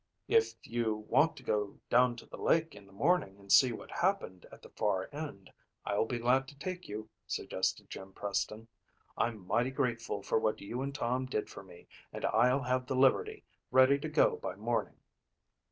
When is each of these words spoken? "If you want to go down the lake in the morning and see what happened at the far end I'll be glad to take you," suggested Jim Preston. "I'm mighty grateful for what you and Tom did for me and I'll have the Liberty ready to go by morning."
"If 0.27 0.55
you 0.65 0.95
want 1.09 1.37
to 1.37 1.43
go 1.43 1.79
down 1.91 2.15
the 2.15 2.35
lake 2.41 2.73
in 2.73 2.87
the 2.87 2.91
morning 2.91 3.37
and 3.37 3.51
see 3.51 3.71
what 3.71 3.91
happened 3.91 4.47
at 4.51 4.63
the 4.63 4.69
far 4.71 5.07
end 5.13 5.51
I'll 5.85 6.07
be 6.07 6.17
glad 6.17 6.47
to 6.47 6.57
take 6.57 6.87
you," 6.87 7.07
suggested 7.27 7.87
Jim 7.87 8.11
Preston. 8.11 8.67
"I'm 9.15 9.45
mighty 9.45 9.69
grateful 9.69 10.23
for 10.23 10.39
what 10.39 10.59
you 10.59 10.81
and 10.81 10.95
Tom 10.95 11.27
did 11.27 11.51
for 11.51 11.61
me 11.61 11.87
and 12.11 12.25
I'll 12.25 12.63
have 12.63 12.87
the 12.87 12.95
Liberty 12.95 13.43
ready 13.69 13.99
to 13.99 14.09
go 14.09 14.37
by 14.37 14.55
morning." 14.55 14.97